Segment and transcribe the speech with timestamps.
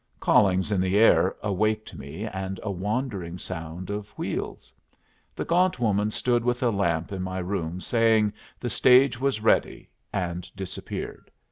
[0.19, 4.73] Callings in the air awaked me, and a wandering sound of wheels.
[5.35, 9.91] The gaunt woman stood with a lamp in my room saying the stage was ready,
[10.11, 11.29] and disappeared.